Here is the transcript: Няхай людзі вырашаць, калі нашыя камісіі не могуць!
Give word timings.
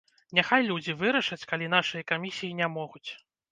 Няхай 0.37 0.63
людзі 0.69 0.95
вырашаць, 1.01 1.39
калі 1.53 1.69
нашыя 1.75 2.09
камісіі 2.15 2.59
не 2.65 2.73
могуць! 2.81 3.07